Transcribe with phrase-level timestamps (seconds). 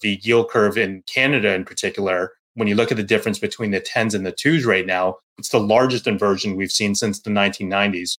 [0.00, 3.80] the yield curve in Canada in particular, when you look at the difference between the
[3.80, 8.16] 10s and the 2s right now, it's the largest inversion we've seen since the 1990s.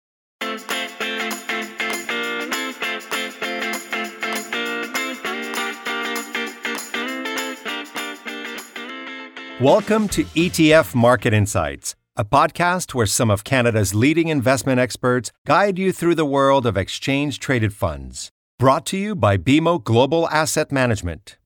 [9.58, 15.78] Welcome to ETF Market Insights, a podcast where some of Canada's leading investment experts guide
[15.78, 18.30] you through the world of exchange traded funds.
[18.58, 21.38] Brought to you by BMO Global Asset Management.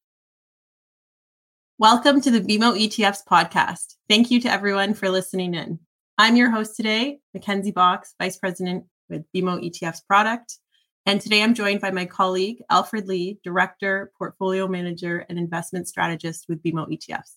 [1.80, 3.96] Welcome to the BMO ETFs podcast.
[4.08, 5.80] Thank you to everyone for listening in.
[6.16, 10.58] I'm your host today, McKenzie Box, Vice President with BMO ETFs Product.
[11.04, 16.46] And today I'm joined by my colleague, Alfred Lee, Director, Portfolio Manager, and Investment Strategist
[16.49, 17.32] with BMO ETFs.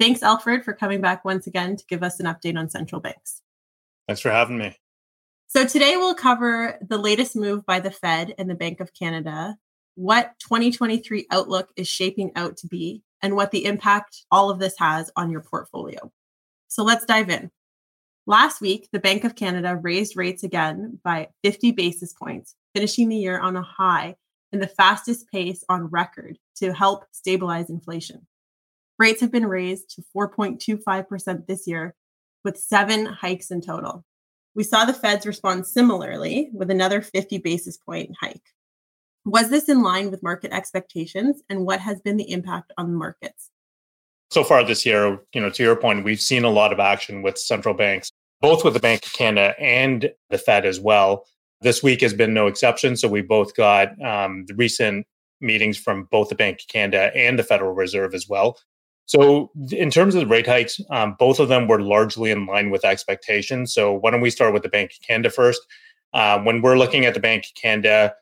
[0.00, 3.42] Thanks, Alfred, for coming back once again to give us an update on central banks.
[4.08, 4.74] Thanks for having me.
[5.48, 9.58] So, today we'll cover the latest move by the Fed and the Bank of Canada,
[9.96, 14.78] what 2023 outlook is shaping out to be, and what the impact all of this
[14.78, 16.12] has on your portfolio.
[16.68, 17.50] So, let's dive in.
[18.28, 23.16] Last week, the Bank of Canada raised rates again by 50 basis points, finishing the
[23.16, 24.14] year on a high
[24.52, 28.26] and the fastest pace on record to help stabilize inflation.
[28.96, 31.94] Rates have been raised to 4.25% this year,
[32.44, 34.04] with seven hikes in total.
[34.54, 38.54] We saw the Feds respond similarly with another 50 basis point hike.
[39.26, 42.96] Was this in line with market expectations, and what has been the impact on the
[42.96, 43.50] markets?
[44.30, 47.22] So far this year, you know, to your point, we've seen a lot of action
[47.22, 51.26] with central banks, both with the Bank of Canada and the Fed as well.
[51.60, 52.96] This week has been no exception.
[52.96, 55.06] So we both got um, the recent
[55.40, 58.56] meetings from both the Bank of Canada and the Federal Reserve as well.
[59.06, 62.70] So, in terms of the rate hikes, um, both of them were largely in line
[62.70, 63.72] with expectations.
[63.72, 65.62] So, why don't we start with the Bank of Canada first?
[66.12, 68.14] Uh, when we're looking at the Bank of Canada,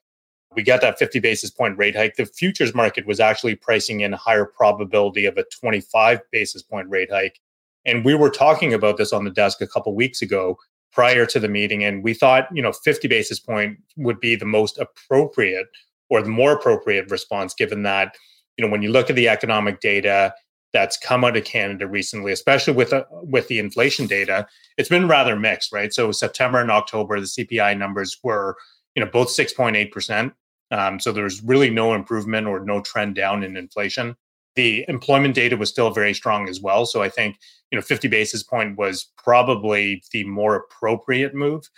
[0.54, 2.16] we got that 50 basis point rate hike.
[2.16, 6.88] The futures market was actually pricing in a higher probability of a 25 basis point
[6.88, 7.40] rate hike.
[7.86, 10.56] And we were talking about this on the desk a couple weeks ago
[10.92, 11.84] prior to the meeting.
[11.84, 15.66] And we thought, you know, 50 basis point would be the most appropriate
[16.08, 18.14] or the more appropriate response, given that,
[18.56, 20.32] you know, when you look at the economic data,
[20.74, 24.46] that's come out of Canada recently, especially with uh, with the inflation data,
[24.76, 25.94] it's been rather mixed, right?
[25.94, 28.56] So September and October, the CPI numbers were,
[28.94, 30.34] you know, both six point eight percent.
[30.70, 34.16] Um, so was really no improvement or no trend down in inflation.
[34.56, 36.86] The employment data was still very strong as well.
[36.86, 37.36] So I think
[37.70, 41.68] you know 50 basis point was probably the more appropriate move.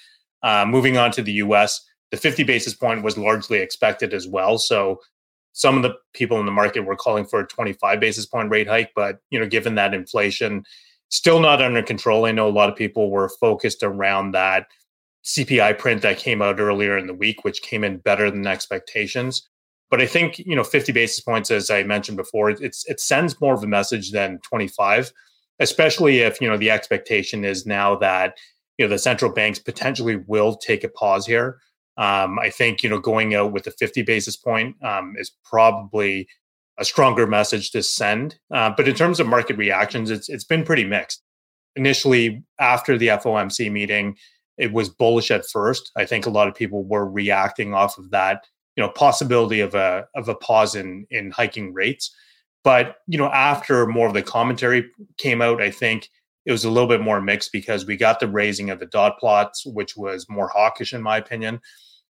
[0.43, 1.81] Uh, moving on to the U.S.,
[2.11, 4.59] the 50 basis point was largely expected as well.
[4.59, 5.01] So
[5.53, 8.69] some of the people in the market were calling for a 25 basis point rate
[8.69, 10.65] hike, but you know, given that inflation
[11.09, 14.67] still not under control, I know a lot of people were focused around that
[15.27, 19.49] CPI print that came out earlier in the week, which came in better than expectations.
[19.91, 23.41] But I think you know, 50 basis points, as I mentioned before, it's it sends
[23.41, 25.13] more of a message than 25,
[25.59, 28.37] especially if you know the expectation is now that
[28.79, 31.59] you know the central banks potentially will take a pause here.
[31.99, 36.29] Um, I think you know going out with a 50 basis point um, is probably
[36.79, 38.39] a stronger message to send.
[38.53, 41.23] Uh, but in terms of market reactions, it's it's been pretty mixed.
[41.75, 44.17] Initially, after the FOMC meeting,
[44.59, 45.91] it was bullish at first.
[45.97, 48.47] I think a lot of people were reacting off of that,
[48.77, 52.15] you know, possibility of a of a pause in in hiking rates.
[52.65, 56.11] But you know, after more of the commentary came out, I think
[56.47, 59.19] it was a little bit more mixed because we got the raising of the dot
[59.19, 61.61] plots, which was more hawkish in my opinion.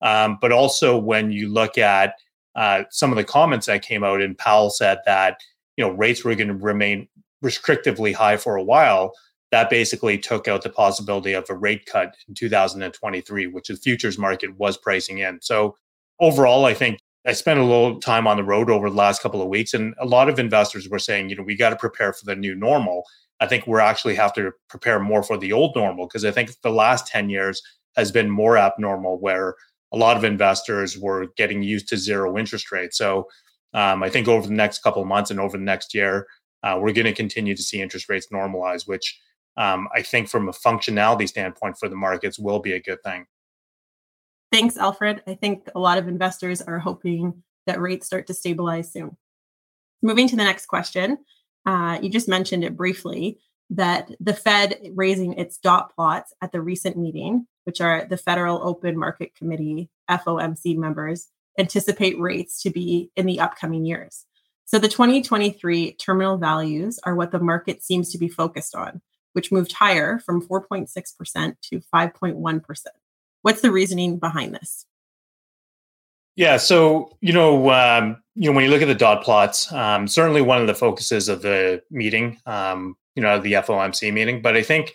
[0.00, 2.14] Um, but also when you look at
[2.56, 5.38] uh, some of the comments that came out, and Powell said that
[5.76, 7.08] you know rates were going to remain
[7.44, 9.12] restrictively high for a while.
[9.52, 14.18] That basically took out the possibility of a rate cut in 2023, which the futures
[14.18, 15.38] market was pricing in.
[15.42, 15.76] So
[16.18, 19.40] overall, I think I spent a little time on the road over the last couple
[19.40, 22.12] of weeks, and a lot of investors were saying, you know, we got to prepare
[22.12, 23.04] for the new normal.
[23.38, 26.50] I think we're actually have to prepare more for the old normal because I think
[26.62, 27.62] the last 10 years
[27.96, 29.54] has been more abnormal where
[29.92, 32.96] a lot of investors were getting used to zero interest rates.
[32.96, 33.28] So
[33.74, 36.26] um, I think over the next couple of months and over the next year,
[36.62, 39.20] uh, we're going to continue to see interest rates normalize, which
[39.56, 43.26] um, I think from a functionality standpoint for the markets will be a good thing.
[44.50, 45.22] Thanks, Alfred.
[45.26, 49.16] I think a lot of investors are hoping that rates start to stabilize soon.
[50.02, 51.18] Moving to the next question,
[51.64, 53.38] uh, you just mentioned it briefly
[53.70, 58.66] that the Fed raising its dot plots at the recent meeting which are the Federal
[58.66, 61.28] Open Market Committee, FOMC members,
[61.58, 64.26] anticipate rates to be in the upcoming years.
[64.64, 69.52] So the 2023 terminal values are what the market seems to be focused on, which
[69.52, 72.86] moved higher from 4.6% to 5.1%.
[73.42, 74.86] What's the reasoning behind this?
[76.36, 80.08] Yeah, so you know, um, you know, when you look at the dot plots, um,
[80.08, 84.40] certainly one of the focuses of the meeting, um, you know, the FOMC meeting.
[84.40, 84.94] But I think,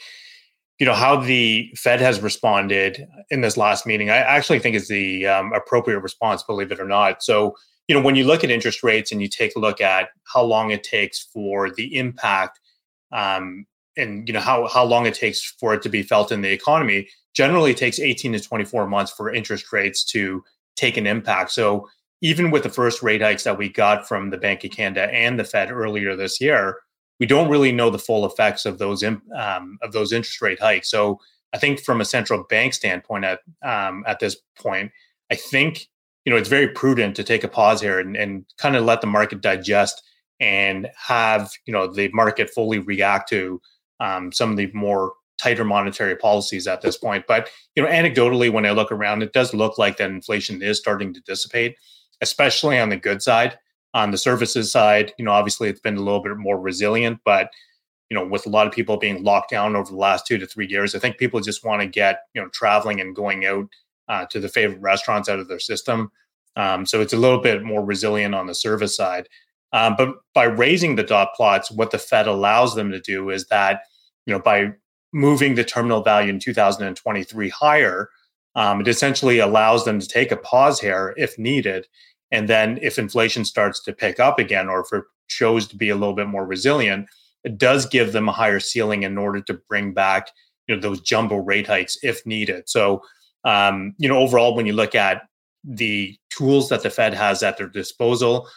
[0.79, 4.87] you know, how the Fed has responded in this last meeting, I actually think is
[4.87, 7.21] the um, appropriate response, believe it or not.
[7.21, 7.55] So,
[7.87, 10.41] you know, when you look at interest rates and you take a look at how
[10.41, 12.59] long it takes for the impact,
[13.11, 13.65] um,
[13.97, 16.51] and you know how how long it takes for it to be felt in the
[16.51, 20.44] economy, generally takes 18 to 24 months for interest rates to
[20.75, 21.51] take an impact.
[21.51, 21.88] So
[22.21, 25.39] even with the first rate hikes that we got from the Bank of Canada and
[25.39, 26.77] the Fed earlier this year,
[27.19, 30.89] we don't really know the full effects of those um, of those interest rate hikes.
[30.89, 31.19] So
[31.53, 34.91] I think from a central bank standpoint at um, at this point,
[35.31, 35.88] I think
[36.25, 39.01] you know it's very prudent to take a pause here and, and kind of let
[39.01, 40.03] the market digest
[40.39, 43.61] and have you know the market fully react to
[43.99, 47.25] um, some of the more tighter monetary policies at this point.
[47.27, 50.77] But you know, anecdotally, when I look around, it does look like that inflation is
[50.77, 51.75] starting to dissipate
[52.21, 53.57] especially on the good side.
[53.94, 57.49] On the services side, you know, obviously it's been a little bit more resilient, but
[58.09, 60.47] you know, with a lot of people being locked down over the last two to
[60.47, 63.67] three years, I think people just want to get you know traveling and going out
[64.07, 66.11] uh, to the favorite restaurants out of their system.
[66.55, 69.27] Um, so it's a little bit more resilient on the service side.
[69.73, 73.47] Um, but by raising the dot plots, what the Fed allows them to do is
[73.47, 73.81] that
[74.25, 74.73] you know by
[75.13, 78.09] moving the terminal value in 2023 higher,
[78.55, 81.87] um, it essentially allows them to take a pause here if needed.
[82.31, 85.89] And then if inflation starts to pick up again, or if it shows to be
[85.89, 87.07] a little bit more resilient,
[87.43, 90.31] it does give them a higher ceiling in order to bring back
[90.67, 92.67] you know those jumbo rate hikes if needed.
[92.67, 93.01] So
[93.43, 95.23] um, you know overall, when you look at
[95.63, 98.47] the tools that the Fed has at their disposal,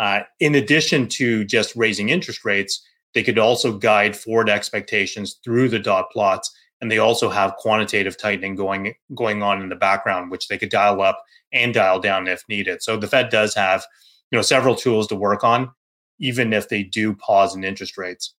[0.00, 2.82] uh, in addition to just raising interest rates,
[3.12, 6.50] they could also guide forward expectations through the dot plots
[6.80, 10.70] and they also have quantitative tightening going going on in the background which they could
[10.70, 12.82] dial up and dial down if needed.
[12.82, 13.84] So the fed does have
[14.30, 15.70] you know several tools to work on
[16.18, 18.34] even if they do pause in interest rates.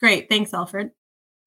[0.00, 0.28] Great.
[0.28, 0.90] Thanks alfred.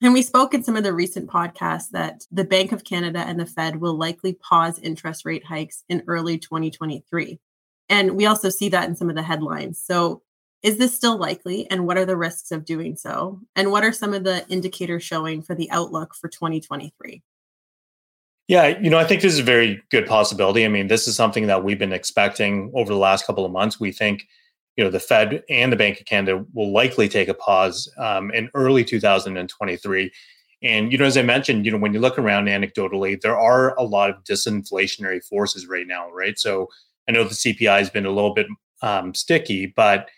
[0.02, 3.38] And we spoke in some of the recent podcasts that the bank of canada and
[3.38, 7.42] the fed will likely pause interest rate hikes in early 2023
[7.90, 10.22] and we also see that in some of the headlines so
[10.64, 11.70] is this still likely?
[11.70, 13.40] And what are the risks of doing so?
[13.56, 17.22] And what are some of the indicators showing for the outlook for 2023?
[18.48, 20.64] Yeah, you know, I think this is a very good possibility.
[20.64, 23.80] I mean, this is something that we've been expecting over the last couple of months.
[23.80, 24.26] We think,
[24.78, 28.32] you know, the Fed and the Bank of Canada will likely take a pause um,
[28.32, 30.12] in early 2023.
[30.64, 33.76] And, you know, as I mentioned, you know, when you look around anecdotally, there are
[33.76, 36.40] a lot of disinflationary forces right now, right?
[36.40, 36.70] So
[37.08, 38.48] I know the CPI has been a little bit
[38.82, 40.10] um, sticky, but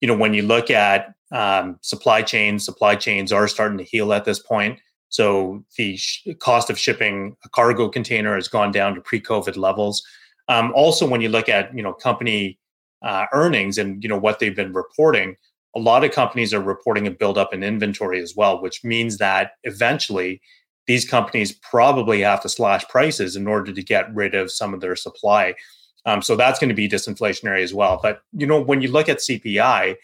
[0.00, 4.12] you know, when you look at um, supply chains, supply chains are starting to heal
[4.12, 4.78] at this point.
[5.08, 10.02] So the sh- cost of shipping a cargo container has gone down to pre-COVID levels.
[10.48, 12.58] Um, also, when you look at you know company
[13.02, 15.36] uh, earnings and you know what they've been reporting,
[15.74, 19.52] a lot of companies are reporting a buildup in inventory as well, which means that
[19.64, 20.40] eventually
[20.86, 24.80] these companies probably have to slash prices in order to get rid of some of
[24.80, 25.54] their supply.
[26.04, 27.98] Um, so that's going to be disinflationary as well.
[28.02, 29.96] But you know, when you look at CPI,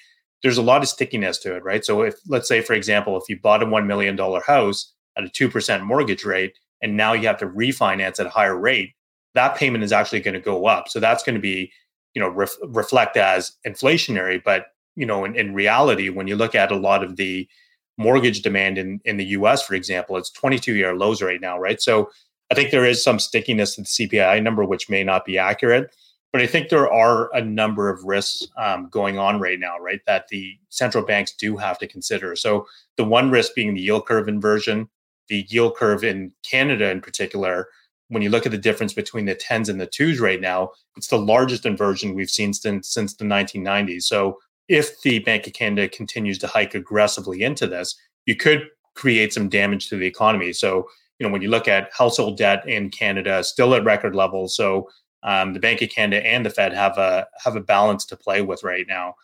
[0.43, 1.85] there's a lot of stickiness to it, right?
[1.85, 5.25] So if let's say, for example, if you bought a one million dollar house at
[5.25, 8.95] a two percent mortgage rate, and now you have to refinance at a higher rate,
[9.35, 10.89] that payment is actually going to go up.
[10.89, 11.73] So that's going to be,
[12.15, 14.43] you know, ref- reflect as inflationary.
[14.43, 14.67] But
[14.97, 17.49] you know, in, in reality, when you look at a lot of the
[17.97, 21.81] mortgage demand in in the U.S., for example, it's 22 year lows right now, right?
[21.81, 22.11] So
[22.53, 25.91] I think there is some stickiness to the CPI number, which may not be accurate.
[26.35, 30.03] But I think there are a number of risks um, going on right now, right?
[30.07, 32.37] That the central banks do have to consider.
[32.37, 32.67] So
[32.99, 34.91] the one risk being the yield curve inversion,
[35.29, 37.69] the yield curve in Canada in particular.
[38.09, 41.07] When you look at the difference between the tens and the twos right now, it's
[41.07, 44.03] the largest inversion we've seen since since the 1990s.
[44.03, 49.33] So if the Bank of Canada continues to hike aggressively into this, you could create
[49.33, 50.53] some damage to the economy.
[50.53, 50.87] So
[51.19, 54.57] you know, when you look at household debt in Canada, still at record levels.
[54.57, 54.89] So
[55.23, 58.43] um, the Bank of Canada and the Fed have a have a balance to play
[58.43, 59.15] with right now.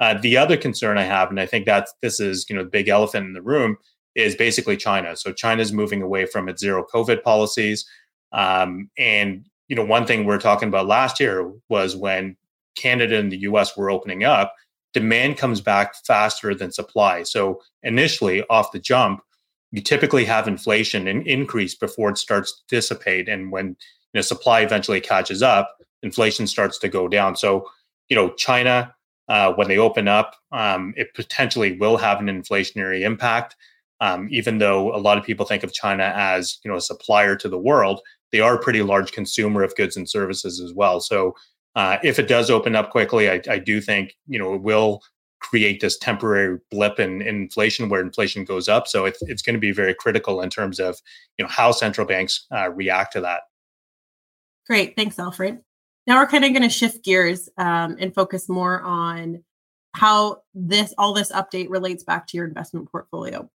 [0.00, 2.70] Uh, the other concern I have, and I think that this is you know the
[2.70, 3.76] big elephant in the room,
[4.14, 5.16] is basically China.
[5.16, 7.84] So China is moving away from its zero COVID policies,
[8.32, 12.36] um, and you know one thing we are talking about last year was when
[12.76, 13.76] Canada and the U.S.
[13.76, 14.54] were opening up,
[14.94, 17.24] demand comes back faster than supply.
[17.24, 19.22] So initially, off the jump,
[19.70, 23.28] you typically have inflation and increase before it starts to dissipate.
[23.28, 27.36] And when you know supply eventually catches up inflation starts to go down.
[27.36, 27.68] So
[28.08, 28.94] you know china
[29.28, 33.56] uh, when they open up um, it potentially will have an inflationary impact.
[34.00, 37.36] Um, even though a lot of people think of china as you know a supplier
[37.36, 41.00] to the world they are a pretty large consumer of goods and services as well.
[41.00, 41.34] So
[41.74, 45.00] Uh, if it does open up quickly, I, I do think you know it will
[45.40, 48.88] create this temporary blip in, in, inflation where inflation goes up.
[48.88, 50.98] So it's it's going to be very critical in terms of
[51.38, 53.42] you know how central banks uh, react to that.
[54.66, 55.60] Great, thanks, Alfred.
[56.06, 59.44] Now we're kind of going to shift gears um, and focus more on
[59.94, 63.48] how this all this update relates back to your investment portfolio.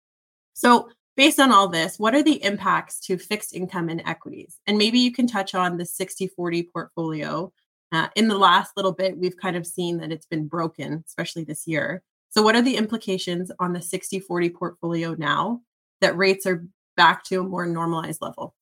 [0.55, 4.59] So based on all this, what are the impacts to fixed income and equities?
[4.67, 7.53] And maybe you can touch on the 60 40 portfolio
[7.93, 11.45] uh, in the last little bit, we've kind of seen that it's been broken, especially
[11.45, 12.03] this year.
[12.31, 15.61] So, what are the implications on the 60 40 portfolio now
[16.01, 16.65] that rates are
[16.97, 18.55] back to a more normalized level?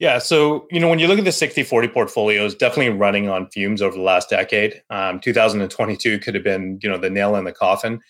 [0.00, 0.18] Yeah.
[0.18, 3.48] So, you know, when you look at the 60 40 portfolio, it's definitely running on
[3.50, 4.82] fumes over the last decade.
[4.90, 8.00] Um, 2022 could have been, you know, the nail in the coffin.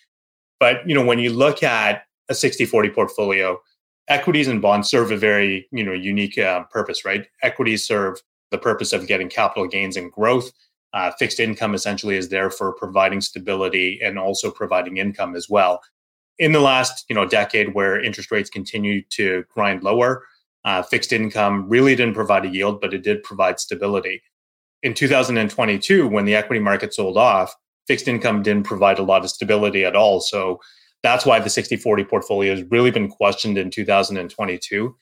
[0.59, 3.61] But, you know, when you look at a 60 40 portfolio,
[4.09, 7.27] equities and bonds serve a very, you know, unique uh, purpose, right?
[7.43, 8.23] Equities serve
[8.55, 10.53] the purpose of getting capital gains and growth.
[10.93, 15.81] Uh, fixed income essentially is there for providing stability and also providing income as well.
[16.39, 20.25] In the last you know decade, where interest rates continue to grind lower,
[20.65, 24.23] uh, fixed income really didn't provide a yield, but it did provide stability.
[24.85, 27.55] In 2022, when the equity market sold off,
[27.89, 30.21] fixed income didn't provide a lot of stability at all.
[30.21, 30.61] So
[31.03, 34.97] that's why the 60 40 portfolio has really been questioned in 2022.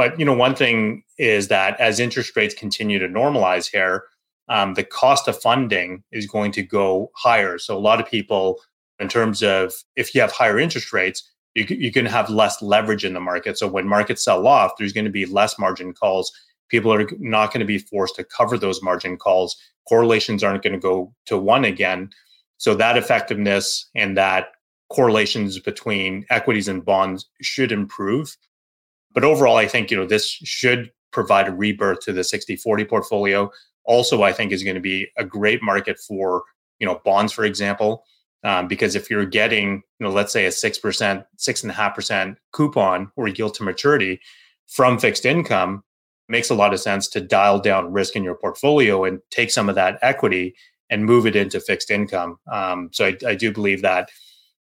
[0.00, 4.04] But you know, one thing is that as interest rates continue to normalize here,
[4.48, 7.58] um, the cost of funding is going to go higher.
[7.58, 8.62] So a lot of people,
[8.98, 12.62] in terms of if you have higher interest rates, you, you're going to have less
[12.62, 13.58] leverage in the market.
[13.58, 16.32] So when markets sell off, there's going to be less margin calls.
[16.70, 19.54] People are not going to be forced to cover those margin calls.
[19.86, 22.08] Correlations aren't going to go to one again.
[22.56, 24.46] So that effectiveness and that
[24.88, 28.34] correlations between equities and bonds should improve.
[29.12, 33.50] But overall, I think you know this should provide a rebirth to the 60-40 portfolio.
[33.84, 36.44] Also, I think is going to be a great market for
[36.78, 38.04] you know bonds, for example,
[38.44, 41.74] um, because if you're getting you know let's say a six percent, six and a
[41.74, 44.20] half percent coupon or yield to maturity
[44.66, 45.82] from fixed income,
[46.28, 49.68] makes a lot of sense to dial down risk in your portfolio and take some
[49.68, 50.54] of that equity
[50.88, 52.38] and move it into fixed income.
[52.50, 54.10] Um, so I, I do believe that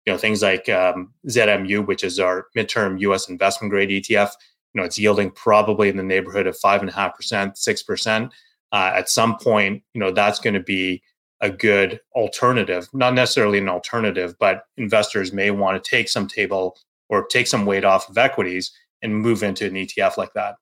[0.06, 3.28] you know things like um, ZMU, which is our midterm U.S.
[3.28, 4.32] investment grade ETF.
[4.72, 7.82] You know, it's yielding probably in the neighborhood of five and a half percent, six
[7.82, 8.32] percent.
[8.72, 11.02] Uh, at some point, you know, that's going to be
[11.40, 12.88] a good alternative.
[12.92, 16.76] Not necessarily an alternative, but investors may want to take some table
[17.08, 20.56] or take some weight off of equities and move into an ETF like that.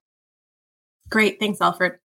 [1.09, 1.99] Great, thanks, Alfred.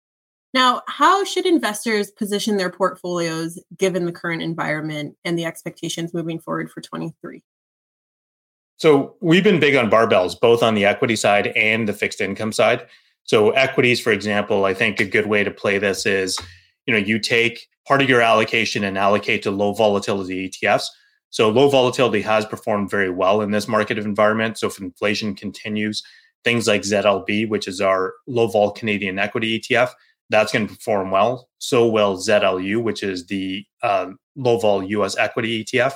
[0.53, 6.39] Now, how should investors position their portfolios given the current environment and the expectations moving
[6.39, 7.43] forward for 23?
[8.77, 12.51] So, we've been big on barbells, both on the equity side and the fixed income
[12.51, 12.85] side.
[13.23, 16.37] So, equities, for example, I think a good way to play this is
[16.87, 20.85] you know, you take part of your allocation and allocate to low volatility ETFs.
[21.29, 24.57] So, low volatility has performed very well in this market environment.
[24.57, 26.01] So, if inflation continues,
[26.43, 29.91] things like ZLB, which is our low vol Canadian equity ETF,
[30.29, 31.49] that's going to perform well.
[31.59, 35.93] So will ZLU, which is the uh, low vol US equity ETF.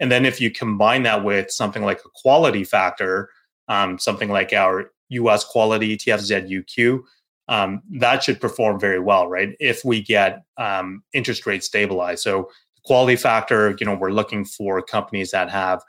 [0.00, 3.30] And then if you combine that with something like a quality factor,
[3.68, 7.00] um, something like our US quality ETF ZUQ,
[7.48, 9.54] um, that should perform very well, right?
[9.60, 12.22] If we get um, interest rates stabilized.
[12.22, 12.50] So
[12.84, 15.82] quality factor, you know, we're looking for companies that have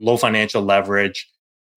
[0.00, 1.30] low financial leverage,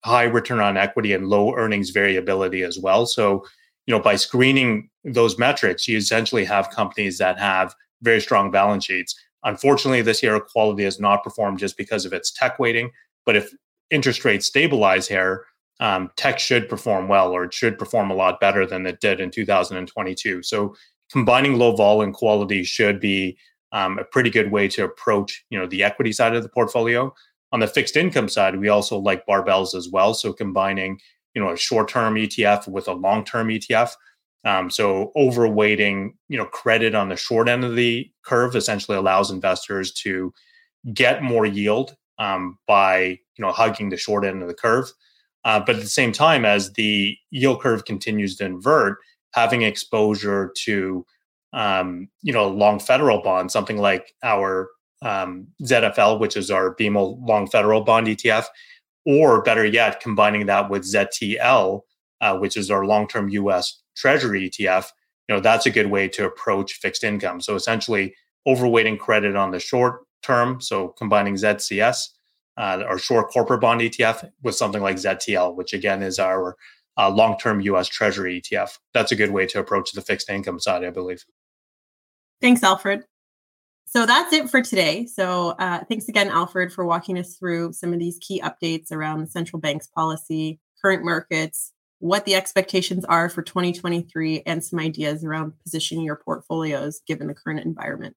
[0.04, 3.06] high return on equity, and low earnings variability as well.
[3.06, 3.44] So
[3.86, 8.84] you know, by screening those metrics, you essentially have companies that have very strong balance
[8.84, 9.14] sheets.
[9.44, 12.90] Unfortunately, this year quality has not performed just because of its tech weighting.
[13.24, 13.50] But if
[13.90, 15.44] interest rates stabilize here,
[15.80, 19.18] um, tech should perform well, or it should perform a lot better than it did
[19.18, 20.42] in 2022.
[20.42, 20.74] So
[21.10, 23.38] combining low vol and quality should be
[23.72, 27.14] um, a pretty good way to approach, you know, the equity side of the portfolio.
[27.52, 30.14] On the fixed income side, we also like barbells as well.
[30.14, 31.00] So combining
[31.34, 33.92] you know a short-term ETF with a long-term ETF.
[34.44, 39.30] Um, so overweighting, you know, credit on the short end of the curve essentially allows
[39.30, 40.32] investors to
[40.94, 44.92] get more yield um, by you know hugging the short end of the curve.
[45.44, 48.98] Uh, but at the same time, as the yield curve continues to invert,
[49.32, 51.04] having exposure to
[51.52, 54.70] um, you know long federal bonds, something like our
[55.02, 58.46] um, ZFL, which is our BMO long federal bond ETF,
[59.06, 61.80] or better yet, combining that with ZTL,
[62.20, 63.82] uh, which is our long-term U.S.
[63.96, 64.88] Treasury ETF.
[65.28, 67.40] You know, that's a good way to approach fixed income.
[67.40, 68.14] So essentially,
[68.46, 70.60] overweighting credit on the short term.
[70.60, 72.08] So combining ZCS,
[72.56, 76.56] uh, our short corporate bond ETF, with something like ZTL, which again is our
[76.98, 77.88] uh, long-term U.S.
[77.88, 78.78] Treasury ETF.
[78.92, 81.24] That's a good way to approach the fixed income side, I believe.
[82.40, 83.04] Thanks, Alfred.
[83.90, 85.06] So that's it for today.
[85.06, 89.20] So uh, thanks again, Alfred, for walking us through some of these key updates around
[89.20, 95.24] the central bank's policy, current markets, what the expectations are for 2023, and some ideas
[95.24, 98.14] around positioning your portfolios given the current environment.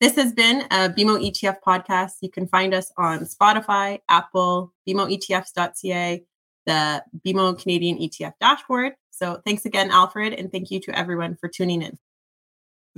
[0.00, 2.14] This has been a BMO ETF podcast.
[2.20, 6.24] You can find us on Spotify, Apple, BMOETFs.ca,
[6.66, 8.94] the BMO Canadian ETF dashboard.
[9.12, 11.96] So thanks again, Alfred, and thank you to everyone for tuning in.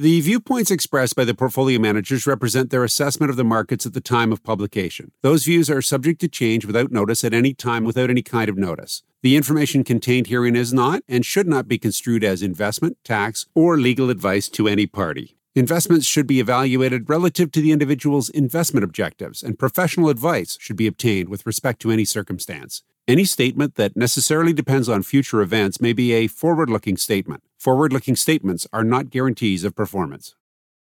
[0.00, 4.00] The viewpoints expressed by the portfolio managers represent their assessment of the markets at the
[4.00, 5.10] time of publication.
[5.22, 8.56] Those views are subject to change without notice at any time without any kind of
[8.56, 9.02] notice.
[9.24, 13.76] The information contained herein is not and should not be construed as investment, tax, or
[13.76, 15.36] legal advice to any party.
[15.56, 20.86] Investments should be evaluated relative to the individual's investment objectives, and professional advice should be
[20.86, 22.84] obtained with respect to any circumstance.
[23.08, 27.42] Any statement that necessarily depends on future events may be a forward looking statement.
[27.58, 30.34] Forward looking statements are not guarantees of performance.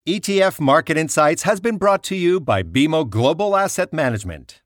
[0.07, 4.62] ETF Market Insights has been brought to you by BMO Global Asset Management.